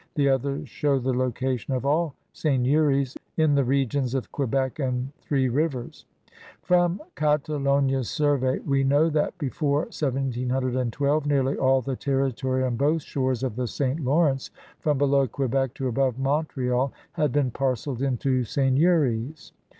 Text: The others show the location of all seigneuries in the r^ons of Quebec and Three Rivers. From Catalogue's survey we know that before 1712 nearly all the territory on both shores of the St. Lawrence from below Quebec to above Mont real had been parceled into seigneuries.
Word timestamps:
The 0.15 0.29
others 0.29 0.67
show 0.67 0.97
the 0.97 1.13
location 1.13 1.75
of 1.75 1.85
all 1.85 2.15
seigneuries 2.33 3.15
in 3.37 3.53
the 3.53 3.61
r^ons 3.61 4.15
of 4.15 4.31
Quebec 4.31 4.79
and 4.79 5.13
Three 5.19 5.47
Rivers. 5.47 6.05
From 6.63 6.99
Catalogue's 7.15 8.09
survey 8.09 8.57
we 8.61 8.83
know 8.83 9.11
that 9.11 9.37
before 9.37 9.81
1712 9.91 11.27
nearly 11.27 11.55
all 11.55 11.81
the 11.83 11.95
territory 11.95 12.63
on 12.63 12.77
both 12.77 13.03
shores 13.03 13.43
of 13.43 13.55
the 13.55 13.67
St. 13.67 13.99
Lawrence 13.99 14.49
from 14.79 14.97
below 14.97 15.27
Quebec 15.27 15.75
to 15.75 15.87
above 15.87 16.17
Mont 16.17 16.57
real 16.57 16.91
had 17.11 17.31
been 17.31 17.51
parceled 17.51 18.01
into 18.01 18.43
seigneuries. 18.43 19.51